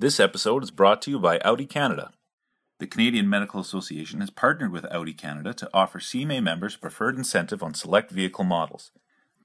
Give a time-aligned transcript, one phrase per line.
[0.00, 2.12] This episode is brought to you by Audi Canada.
[2.78, 7.16] The Canadian Medical Association has partnered with Audi Canada to offer CMA members a preferred
[7.16, 8.92] incentive on select vehicle models.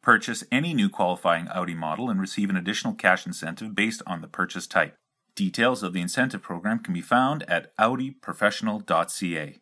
[0.04, 4.28] Purchase any new qualifying Audi model and receive an additional cash incentive based on the
[4.28, 4.96] purchase type.
[5.34, 9.60] Details of the incentive program can be found at audiprofessional.ca.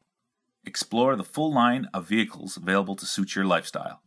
[0.65, 4.01] Explore the full line of vehicles available to suit your lifestyle.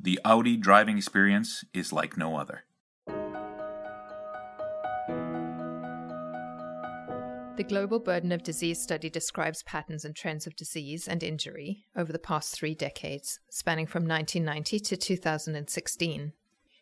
[0.00, 2.62] The Audi driving experience is like no other.
[7.54, 12.10] The Global Burden of Disease study describes patterns and trends of disease and injury over
[12.10, 16.32] the past three decades, spanning from 1990 to 2016.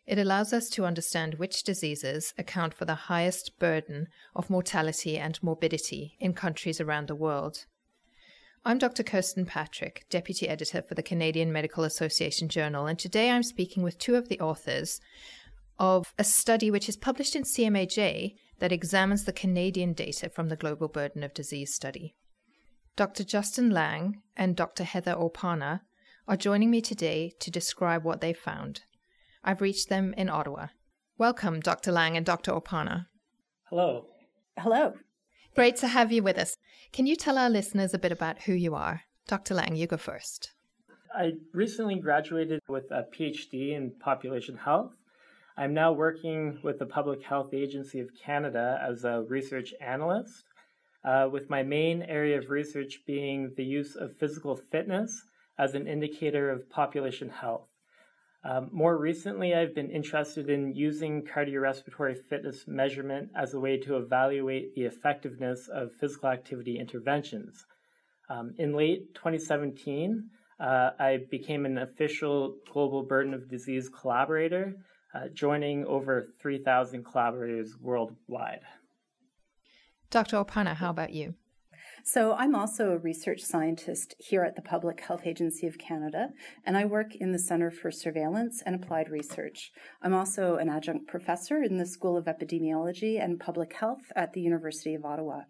[0.07, 5.43] It allows us to understand which diseases account for the highest burden of mortality and
[5.43, 7.65] morbidity in countries around the world.
[8.63, 9.03] I'm Dr.
[9.03, 13.97] Kirsten Patrick, Deputy Editor for the Canadian Medical Association Journal, and today I'm speaking with
[13.97, 15.01] two of the authors
[15.77, 20.55] of a study which is published in CMAJ that examines the Canadian data from the
[20.55, 22.13] Global Burden of Disease study.
[22.95, 23.23] Dr.
[23.23, 24.83] Justin Lang and Dr.
[24.83, 25.81] Heather Orpana
[26.27, 28.81] are joining me today to describe what they found.
[29.43, 30.67] I've reached them in Ottawa.
[31.17, 31.91] Welcome, Dr.
[31.91, 32.51] Lang and Dr.
[32.51, 33.07] Orpana.
[33.63, 34.05] Hello.
[34.59, 34.93] Hello.
[35.55, 36.57] Great to have you with us.
[36.93, 39.01] Can you tell our listeners a bit about who you are?
[39.27, 39.55] Dr.
[39.55, 40.51] Lang, you go first.
[41.15, 44.91] I recently graduated with a PhD in population health
[45.61, 50.43] I'm now working with the Public Health Agency of Canada as a research analyst,
[51.05, 55.21] uh, with my main area of research being the use of physical fitness
[55.59, 57.67] as an indicator of population health.
[58.43, 63.97] Um, more recently, I've been interested in using cardiorespiratory fitness measurement as a way to
[63.97, 67.67] evaluate the effectiveness of physical activity interventions.
[68.31, 70.27] Um, in late 2017,
[70.59, 74.73] uh, I became an official Global Burden of Disease collaborator
[75.13, 78.61] uh, joining over 3,000 collaborators worldwide.
[80.09, 80.37] Dr.
[80.43, 81.35] Orpana, how about you?
[82.03, 86.29] So, I'm also a research scientist here at the Public Health Agency of Canada,
[86.65, 89.71] and I work in the Center for Surveillance and Applied Research.
[90.01, 94.41] I'm also an adjunct professor in the School of Epidemiology and Public Health at the
[94.41, 95.41] University of Ottawa.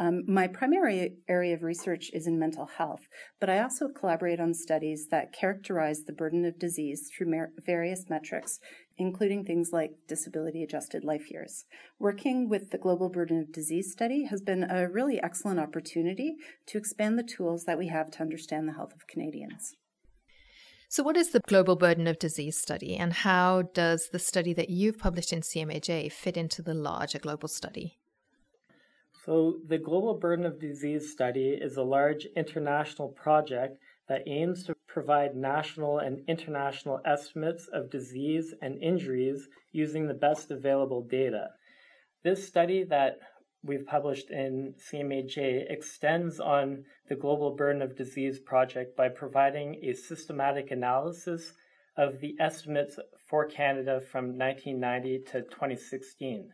[0.00, 3.06] Um, my primary area of research is in mental health,
[3.38, 8.08] but I also collaborate on studies that characterize the burden of disease through mer- various
[8.08, 8.60] metrics,
[8.96, 11.66] including things like disability adjusted life years.
[11.98, 16.36] Working with the Global Burden of Disease study has been a really excellent opportunity
[16.68, 19.74] to expand the tools that we have to understand the health of Canadians.
[20.88, 24.70] So, what is the Global Burden of Disease study, and how does the study that
[24.70, 27.99] you've published in CMAJ fit into the larger global study?
[29.26, 34.74] So, the Global Burden of Disease Study is a large international project that aims to
[34.86, 41.48] provide national and international estimates of disease and injuries using the best available data.
[42.22, 43.18] This study that
[43.62, 49.92] we've published in CMAJ extends on the Global Burden of Disease project by providing a
[49.92, 51.52] systematic analysis
[51.94, 52.98] of the estimates
[53.28, 56.52] for Canada from 1990 to 2016.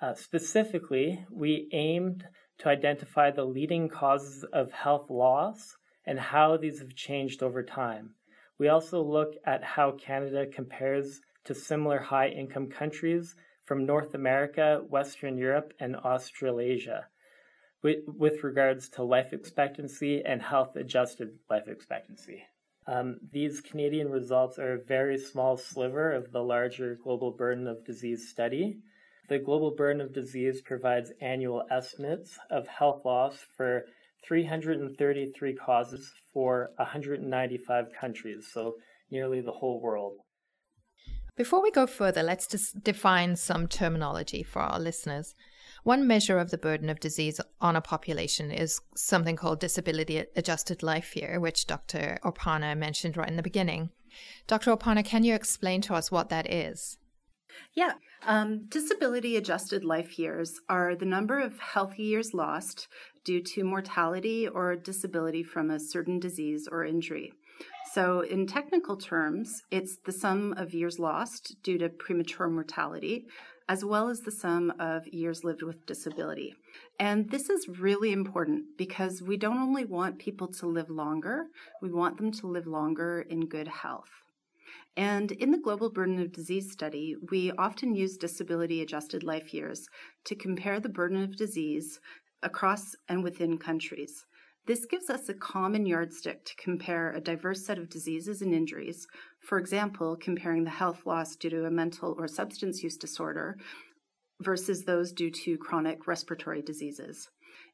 [0.00, 2.24] Uh, specifically, we aimed
[2.58, 5.76] to identify the leading causes of health loss
[6.06, 8.14] and how these have changed over time.
[8.58, 14.82] We also look at how Canada compares to similar high income countries from North America,
[14.88, 17.06] Western Europe, and Australasia
[17.82, 22.42] with, with regards to life expectancy and health adjusted life expectancy.
[22.86, 27.84] Um, these Canadian results are a very small sliver of the larger global burden of
[27.84, 28.78] disease study.
[29.28, 33.84] The Global Burden of Disease provides annual estimates of health loss for
[34.26, 38.76] 333 causes for 195 countries, so
[39.10, 40.14] nearly the whole world.
[41.36, 45.34] Before we go further, let's just define some terminology for our listeners.
[45.84, 50.82] One measure of the burden of disease on a population is something called disability adjusted
[50.82, 52.18] life year, which Dr.
[52.24, 53.90] Orpana mentioned right in the beginning.
[54.46, 54.74] Dr.
[54.74, 56.98] Orpana, can you explain to us what that is?
[57.74, 57.92] Yeah.
[58.26, 62.88] Um, disability adjusted life years are the number of healthy years lost
[63.24, 67.32] due to mortality or disability from a certain disease or injury.
[67.92, 73.26] So, in technical terms, it's the sum of years lost due to premature mortality,
[73.68, 76.54] as well as the sum of years lived with disability.
[77.00, 81.46] And this is really important because we don't only want people to live longer,
[81.80, 84.10] we want them to live longer in good health.
[84.98, 89.86] And in the Global Burden of Disease study, we often use disability adjusted life years
[90.24, 92.00] to compare the burden of disease
[92.42, 94.26] across and within countries.
[94.66, 99.06] This gives us a common yardstick to compare a diverse set of diseases and injuries.
[99.40, 103.56] For example, comparing the health loss due to a mental or substance use disorder
[104.40, 107.28] versus those due to chronic respiratory diseases.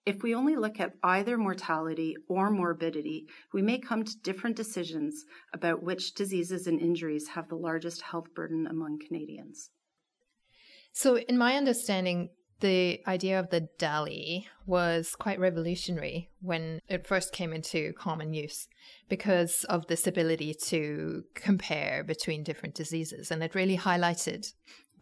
[0.06, 5.24] If we only look at either mortality or morbidity, we may come to different decisions
[5.54, 9.70] about which diseases and injuries have the largest health burden among Canadians.
[10.92, 12.28] So, in my understanding,
[12.60, 18.68] the idea of the DALY was quite revolutionary when it first came into common use
[19.08, 23.30] because of this ability to compare between different diseases.
[23.30, 24.52] And it really highlighted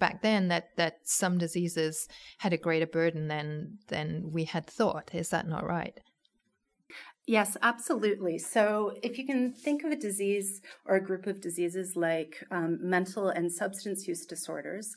[0.02, 2.08] back then that, that some diseases
[2.38, 5.10] had a greater burden than, than we had thought.
[5.14, 5.96] Is that not right?
[7.28, 8.36] Yes, absolutely.
[8.38, 12.80] So, if you can think of a disease or a group of diseases like um,
[12.82, 14.96] mental and substance use disorders,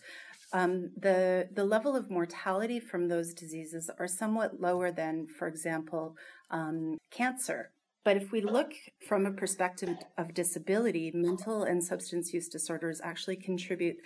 [0.54, 6.18] um, the the level of mortality from those diseases are somewhat lower than, for example,
[6.50, 7.70] um, cancer.
[8.06, 8.72] But if we look
[9.08, 13.98] from a perspective of disability, mental and substance use disorders actually contribute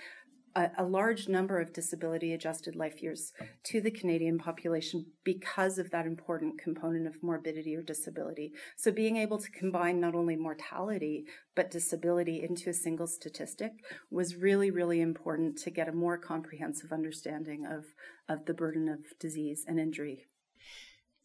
[0.55, 3.31] a, a large number of disability adjusted life years
[3.65, 8.51] to the Canadian population because of that important component of morbidity or disability.
[8.77, 11.25] So being able to combine not only mortality,
[11.55, 13.71] but disability into a single statistic
[14.09, 17.85] was really, really important to get a more comprehensive understanding of,
[18.27, 20.25] of the burden of disease and injury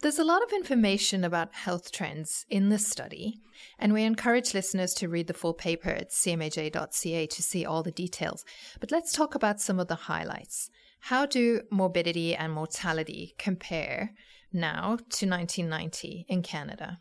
[0.01, 3.41] there's a lot of information about health trends in this study,
[3.79, 7.91] and we encourage listeners to read the full paper at cmaj.ca to see all the
[7.91, 8.45] details.
[8.81, 10.71] But let's talk about some of the highlights.
[11.01, 14.15] How do morbidity and mortality compare
[14.53, 17.01] now to 1990 in Canada?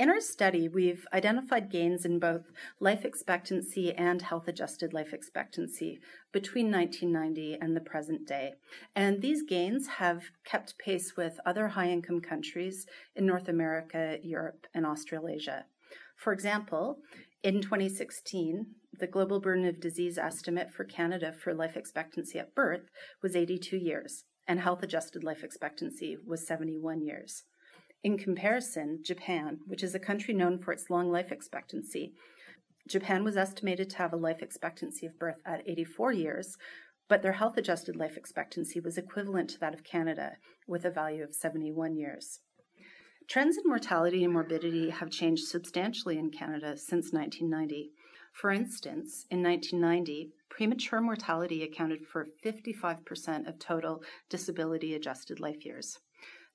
[0.00, 6.00] In our study, we've identified gains in both life expectancy and health adjusted life expectancy
[6.32, 8.54] between 1990 and the present day.
[8.96, 14.66] And these gains have kept pace with other high income countries in North America, Europe,
[14.72, 15.66] and Australasia.
[16.16, 17.00] For example,
[17.44, 18.68] in 2016,
[18.98, 22.88] the global burden of disease estimate for Canada for life expectancy at birth
[23.22, 27.44] was 82 years, and health adjusted life expectancy was 71 years.
[28.02, 32.14] In comparison, Japan, which is a country known for its long life expectancy,
[32.88, 36.56] Japan was estimated to have a life expectancy of birth at 84 years,
[37.08, 40.36] but their health adjusted life expectancy was equivalent to that of Canada,
[40.66, 42.40] with a value of 71 years.
[43.28, 47.92] Trends in mortality and morbidity have changed substantially in Canada since 1990.
[48.32, 55.98] For instance, in 1990, premature mortality accounted for 55% of total disability adjusted life years.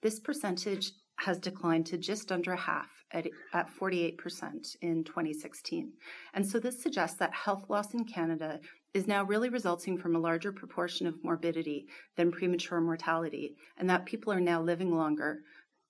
[0.01, 5.94] This percentage has declined to just under half at, at 48% in 2016.
[6.33, 8.59] And so this suggests that health loss in Canada
[8.94, 11.85] is now really resulting from a larger proportion of morbidity
[12.15, 15.39] than premature mortality, and that people are now living longer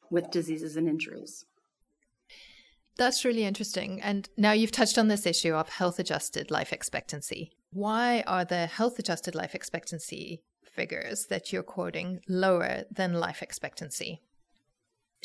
[0.10, 1.45] with diseases and injuries.
[2.98, 4.01] That's really interesting.
[4.01, 7.51] And now you've touched on this issue of health adjusted life expectancy.
[7.72, 14.22] Why are the health adjusted life expectancy figures that you're quoting lower than life expectancy?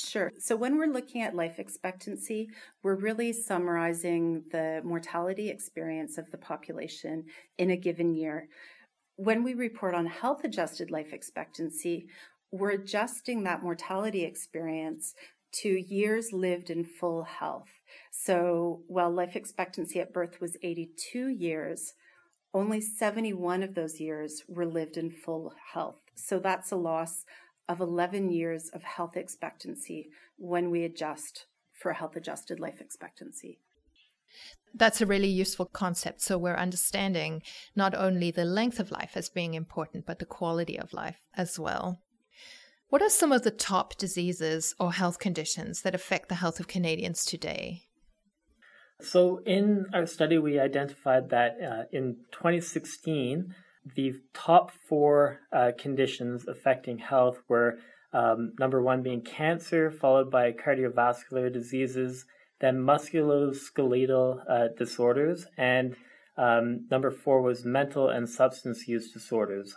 [0.03, 0.33] Sure.
[0.39, 2.49] So when we're looking at life expectancy,
[2.83, 7.25] we're really summarizing the mortality experience of the population
[7.59, 8.49] in a given year.
[9.17, 12.07] When we report on health adjusted life expectancy,
[12.53, 15.15] we're adjusting that mortality experience
[15.53, 17.71] to years lived in full health.
[18.13, 21.95] So while life expectancy at birth was 82 years,
[22.55, 26.01] only 71 of those years were lived in full health.
[26.15, 27.25] So that's a loss
[27.71, 33.61] of 11 years of health expectancy when we adjust for health adjusted life expectancy.
[34.75, 36.21] That's a really useful concept.
[36.21, 37.43] So we're understanding
[37.77, 41.61] not only the length of life as being important, but the quality of life as
[41.61, 42.01] well.
[42.89, 46.67] What are some of the top diseases or health conditions that affect the health of
[46.67, 47.85] Canadians today?
[49.01, 53.55] So, in our study, we identified that uh, in 2016,
[53.97, 57.79] the top four uh, conditions affecting health were
[58.13, 62.27] um, number one being cancer, followed by cardiovascular diseases,
[62.61, 65.97] then musculoskeletal uh, disorders, and
[66.37, 69.75] um, number four was mental and substance use disorders.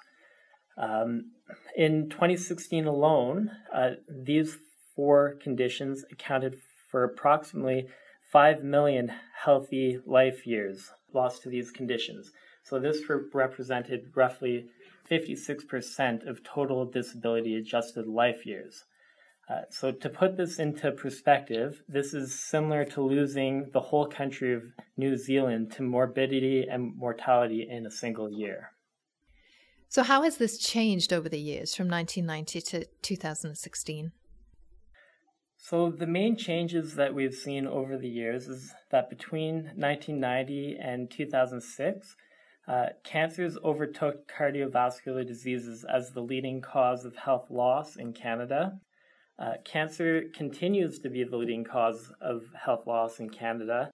[0.77, 1.31] Um,
[1.75, 4.57] in 2016 alone, uh, these
[4.95, 6.57] four conditions accounted
[6.89, 7.87] for approximately
[8.31, 9.11] 5 million
[9.43, 12.31] healthy life years lost to these conditions.
[12.63, 13.01] So this
[13.33, 14.67] represented roughly
[15.09, 18.85] 56% of total disability adjusted life years.
[19.49, 24.53] Uh, so, to put this into perspective, this is similar to losing the whole country
[24.53, 24.63] of
[24.95, 28.71] New Zealand to morbidity and mortality in a single year.
[29.89, 34.13] So, how has this changed over the years from 1990 to 2016?
[35.57, 41.11] So, the main changes that we've seen over the years is that between 1990 and
[41.11, 42.15] 2006,
[42.67, 48.79] uh, cancers overtook cardiovascular diseases as the leading cause of health loss in Canada.
[49.37, 53.91] Uh, cancer continues to be the leading cause of health loss in Canada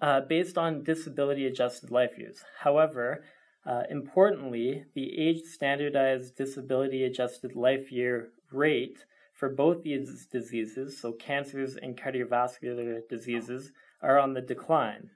[0.00, 2.44] uh, based on disability adjusted life years.
[2.60, 3.24] However,
[3.66, 8.98] uh, importantly, the age standardized disability adjusted life year rate
[9.32, 15.10] for both these diseases, so cancers and cardiovascular diseases, are on the decline.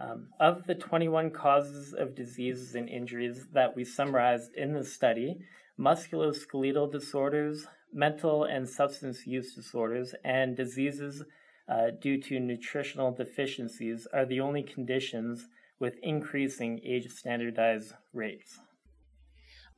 [0.00, 5.36] Um, of the 21 causes of diseases and injuries that we summarized in the study,
[5.78, 11.22] musculoskeletal disorders, mental and substance use disorders, and diseases
[11.68, 15.46] uh, due to nutritional deficiencies are the only conditions
[15.78, 18.58] with increasing age standardized rates.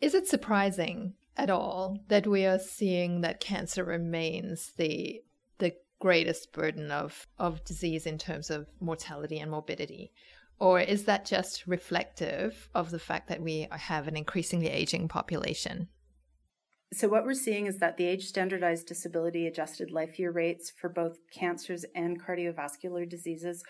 [0.01, 5.23] Is it surprising at all that we are seeing that cancer remains the
[6.03, 10.11] greatest burden of, of disease in terms of mortality and morbidity?
[10.59, 15.87] Or is that just reflective of the fact that we have an increasingly aging population?
[16.93, 20.89] So, what we're seeing is that the age standardized disability adjusted life year rates for
[20.89, 23.63] both cancers and cardiovascular diseases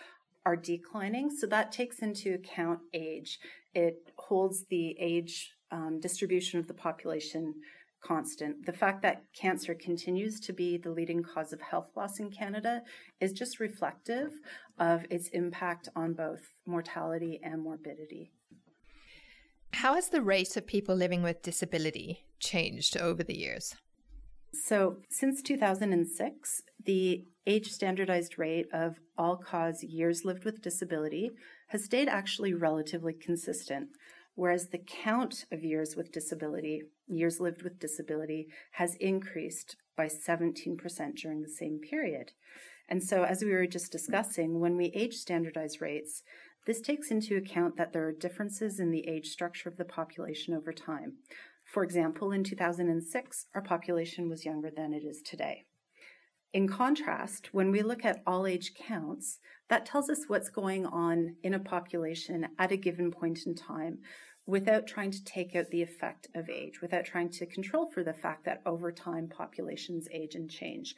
[0.47, 1.31] are declining.
[1.31, 3.39] So, that takes into account age.
[3.75, 7.55] It holds the age um, distribution of the population
[8.03, 8.67] constant.
[8.67, 12.83] The fact that cancer continues to be the leading cause of health loss in Canada
[13.21, 14.33] is just reflective
[14.79, 18.33] of its impact on both mortality and morbidity.
[19.73, 23.75] How has the rate of people living with disability changed over the years?
[24.53, 31.31] So, since 2006, the age standardized rate of all cause years lived with disability
[31.69, 33.89] has stayed actually relatively consistent,
[34.35, 40.79] whereas the count of years with disability, years lived with disability, has increased by 17%
[41.17, 42.33] during the same period.
[42.89, 46.23] And so, as we were just discussing, when we age standardize rates,
[46.67, 50.55] this takes into account that there are differences in the age structure of the population
[50.55, 51.15] over time.
[51.65, 55.65] For example, in 2006, our population was younger than it is today.
[56.53, 59.39] In contrast, when we look at all age counts,
[59.71, 64.01] that tells us what's going on in a population at a given point in time
[64.45, 68.13] without trying to take out the effect of age, without trying to control for the
[68.13, 70.95] fact that over time populations age and change.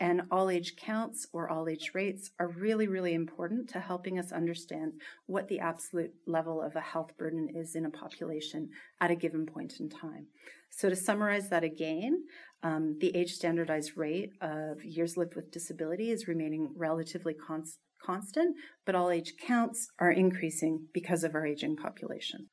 [0.00, 4.30] And all age counts or all age rates are really, really important to helping us
[4.30, 4.92] understand
[5.26, 8.68] what the absolute level of a health burden is in a population
[9.00, 10.26] at a given point in time.
[10.70, 12.24] So, to summarize that again,
[12.62, 18.56] um, the age standardized rate of years lived with disability is remaining relatively cons- constant,
[18.84, 22.48] but all age counts are increasing because of our aging population.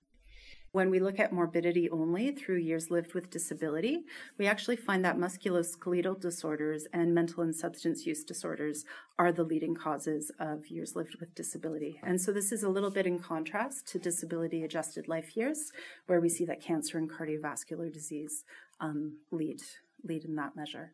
[0.75, 4.03] When we look at morbidity only through years lived with disability,
[4.38, 8.84] we actually find that musculoskeletal disorders and mental and substance use disorders
[9.17, 12.01] are the leading causes of years lived with disability.
[12.03, 15.72] And so this is a little bit in contrast to disability adjusted life years,
[16.08, 18.44] where we see that cancer and cardiovascular disease
[18.82, 19.62] um, lead
[20.03, 20.91] lead in that measure.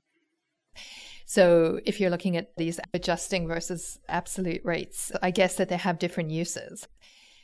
[1.25, 5.97] So, if you're looking at these adjusting versus absolute rates, I guess that they have
[5.97, 6.88] different uses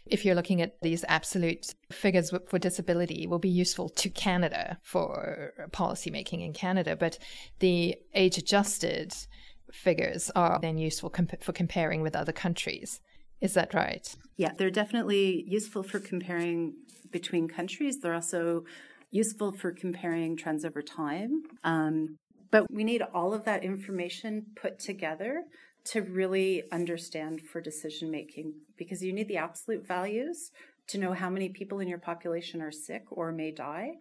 [0.10, 5.54] if you're looking at these absolute figures for disability will be useful to Canada for
[5.72, 7.18] policymaking in Canada, but
[7.60, 9.14] the age adjusted
[9.72, 13.00] figures are then useful comp- for comparing with other countries.
[13.42, 14.16] Is that right?
[14.38, 16.74] Yeah, they're definitely useful for comparing
[17.12, 18.00] between countries.
[18.00, 18.64] They're also
[19.12, 21.44] useful for comparing trends over time.
[21.64, 22.18] Um,
[22.52, 25.44] but we need all of that information put together
[25.91, 30.51] to really understand for decision making because you need the absolute values
[30.88, 33.94] to know how many people in your population are sick or may die.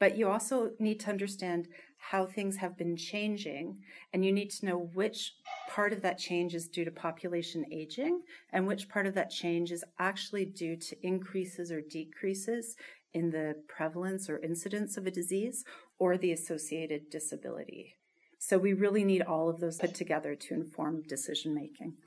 [0.00, 1.68] But you also need to understand
[1.98, 3.76] how things have been changing,
[4.12, 5.34] and you need to know which
[5.68, 8.22] part of that change is due to population aging
[8.52, 12.76] and which part of that change is actually due to increases or decreases
[13.12, 15.64] in the prevalence or incidence of a disease
[15.98, 17.96] or the associated disability.
[18.42, 21.98] So we really need all of those put together to inform decision making.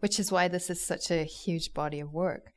[0.00, 2.50] Which is why this is such a huge body of work.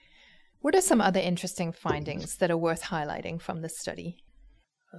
[0.62, 4.18] What are some other interesting findings that are worth highlighting from this study?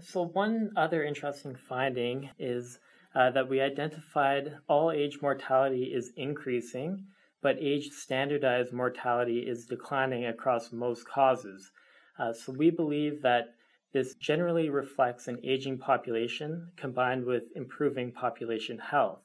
[0.01, 2.79] So, one other interesting finding is
[3.17, 7.07] uh, that we identified all age mortality is increasing,
[7.43, 11.73] but age standardized mortality is declining across most causes.
[12.21, 13.55] Uh, so, we believe that
[13.93, 19.21] this generally reflects an aging population combined with improving population health.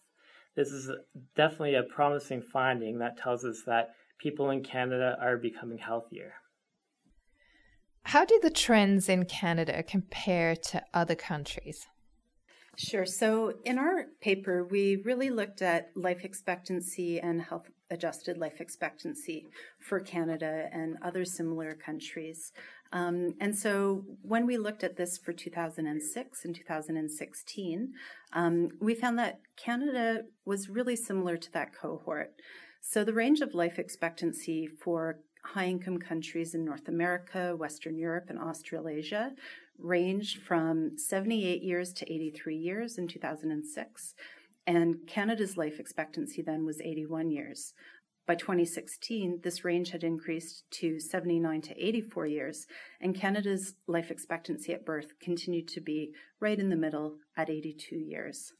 [0.56, 0.92] This is
[1.36, 6.34] definitely a promising finding that tells us that people in Canada are becoming healthier.
[8.06, 11.88] How do the trends in Canada compare to other countries?
[12.76, 13.06] Sure.
[13.06, 19.48] So, in our paper, we really looked at life expectancy and health adjusted life expectancy
[19.80, 22.52] for Canada and other similar countries.
[22.94, 27.94] Um, and so when we looked at this for 2006 and 2016,
[28.34, 32.34] um, we found that Canada was really similar to that cohort.
[32.82, 38.26] So the range of life expectancy for high income countries in North America, Western Europe,
[38.30, 39.32] and Australasia
[39.80, 44.14] ranged from 78 years to 83 years in 2006.
[44.68, 47.74] And Canada's life expectancy then was 81 years.
[48.26, 52.68] By 2016, this range had increased to 79 to 84 years,
[53.02, 57.98] and Canada's life expectancy at birth continued to be right in the middle at 82
[57.98, 58.54] years.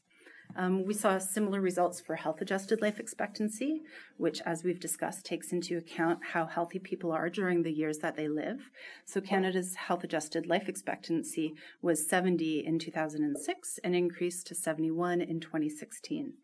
[0.56, 3.80] Um, we saw similar results for health adjusted life expectancy,
[4.18, 8.16] which, as we've discussed, takes into account how healthy people are during the years that
[8.16, 8.70] they live.
[9.06, 15.40] So, Canada's health adjusted life expectancy was 70 in 2006 and increased to 71 in
[15.40, 16.34] 2016.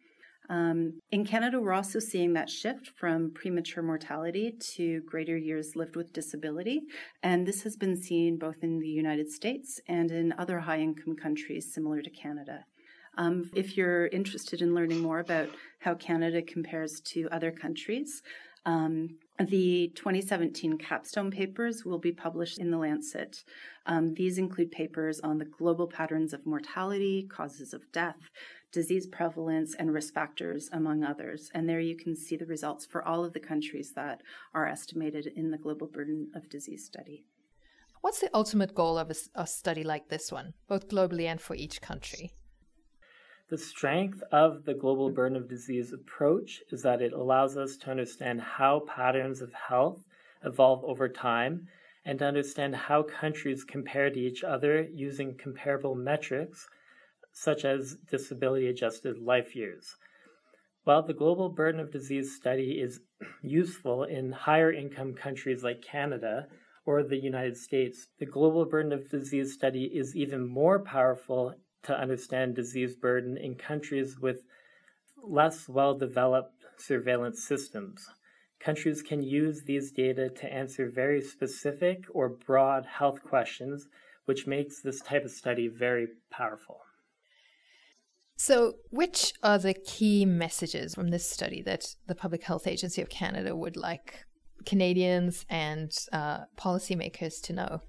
[0.50, 5.94] Um, in Canada, we're also seeing that shift from premature mortality to greater years lived
[5.94, 6.82] with disability.
[7.22, 11.14] And this has been seen both in the United States and in other high income
[11.14, 12.64] countries similar to Canada.
[13.16, 18.20] Um, if you're interested in learning more about how Canada compares to other countries,
[18.66, 23.42] um, the 2017 capstone papers will be published in The Lancet.
[23.86, 28.28] Um, these include papers on the global patterns of mortality, causes of death,
[28.72, 31.50] disease prevalence, and risk factors, among others.
[31.54, 34.22] And there you can see the results for all of the countries that
[34.54, 37.24] are estimated in the Global Burden of Disease study.
[38.00, 41.54] What's the ultimate goal of a, a study like this one, both globally and for
[41.54, 42.32] each country?
[43.50, 47.90] The strength of the global burden of disease approach is that it allows us to
[47.90, 50.06] understand how patterns of health
[50.44, 51.66] evolve over time
[52.04, 56.68] and to understand how countries compare to each other using comparable metrics
[57.32, 59.96] such as disability adjusted life years.
[60.84, 63.00] While the global burden of disease study is
[63.42, 66.48] useful in higher income countries like Canada
[66.86, 71.98] or the United States, the global burden of disease study is even more powerful to
[71.98, 74.42] understand disease burden in countries with
[75.22, 78.06] less well developed surveillance systems.
[78.58, 83.86] Countries can use these data to answer very specific or broad health questions,
[84.24, 86.80] which makes this type of study very powerful.
[88.42, 93.10] So, which are the key messages from this study that the Public Health Agency of
[93.10, 94.24] Canada would like
[94.64, 97.82] Canadians and uh, policymakers to know?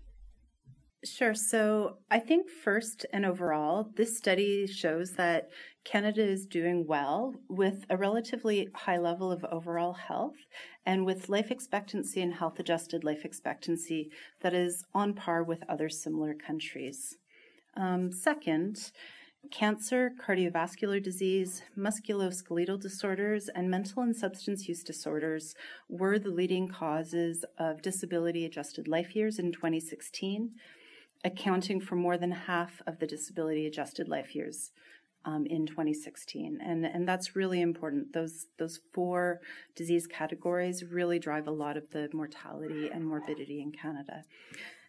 [1.05, 1.33] Sure.
[1.33, 5.47] So I think first and overall, this study shows that
[5.85, 10.35] Canada is doing well with a relatively high level of overall health
[10.85, 14.11] and with life expectancy and health adjusted life expectancy
[14.41, 17.15] that is on par with other similar countries.
[17.77, 18.91] Um, second,
[19.49, 25.55] cancer, cardiovascular disease, musculoskeletal disorders, and mental and substance use disorders
[25.89, 30.51] were the leading causes of disability adjusted life years in 2016
[31.23, 34.71] accounting for more than half of the disability adjusted life years
[35.25, 38.11] um, in 2016 and and that's really important.
[38.13, 39.39] Those those four
[39.75, 44.23] disease categories really drive a lot of the mortality and morbidity in canada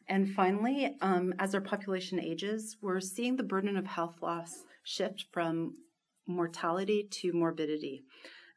[0.09, 5.27] and finally um, as our population ages we're seeing the burden of health loss shift
[5.33, 5.75] from
[6.27, 8.05] mortality to morbidity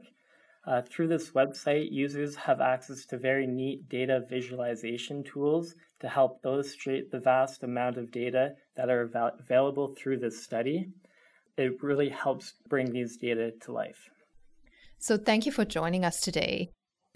[0.67, 6.41] Uh, through this website, users have access to very neat data visualization tools to help
[6.45, 10.91] illustrate the vast amount of data that are av- available through this study.
[11.57, 14.11] It really helps bring these data to life.
[14.99, 16.69] So, thank you for joining us today.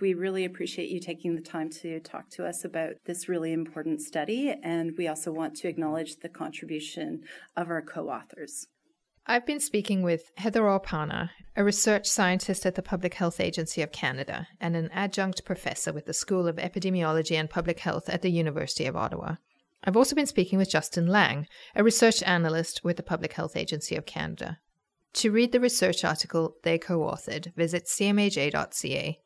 [0.03, 4.03] We really appreciate you taking the time to talk to us about this really important
[4.03, 7.23] study, and we also want to acknowledge the contribution
[7.57, 8.67] of our co authors.
[9.29, 13.93] I've been speaking with Heather Orpana, a research scientist at the Public Health Agency of
[13.93, 18.31] Canada and an adjunct professor with the School of Epidemiology and Public Health at the
[18.33, 19.37] University of Ottawa.
[19.85, 23.95] I've also been speaking with Justin Lang, a research analyst with the Public Health Agency
[23.95, 24.59] of Canada.
[25.13, 29.21] To read the research article they co authored, visit cmaj.ca.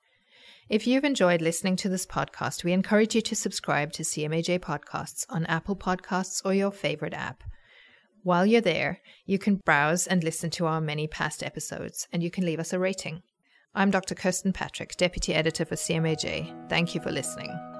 [0.68, 5.24] If you've enjoyed listening to this podcast, we encourage you to subscribe to CMAJ Podcasts
[5.30, 7.44] on Apple Podcasts or your favorite app.
[8.24, 12.32] While you're there, you can browse and listen to our many past episodes, and you
[12.32, 13.22] can leave us a rating.
[13.76, 14.16] I'm Dr.
[14.16, 16.68] Kirsten Patrick, Deputy Editor for CMAJ.
[16.68, 17.75] Thank you for listening.